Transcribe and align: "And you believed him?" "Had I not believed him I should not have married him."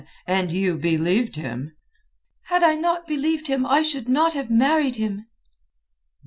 "And 0.25 0.51
you 0.51 0.79
believed 0.79 1.35
him?" 1.35 1.77
"Had 2.45 2.63
I 2.63 2.73
not 2.73 3.05
believed 3.05 3.45
him 3.45 3.67
I 3.67 3.83
should 3.83 4.09
not 4.09 4.33
have 4.33 4.49
married 4.49 4.95
him." 4.95 5.27